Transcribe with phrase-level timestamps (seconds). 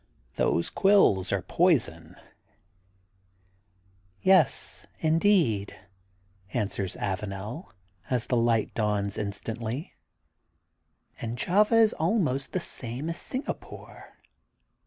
[0.35, 2.15] Those quills are poison/*
[4.23, 5.75] Yes, indeed,
[6.53, 7.67] answers Avanel
[8.09, 9.93] as the light dawns instantly.
[11.19, 14.17] And Java is almost the same as Singapore.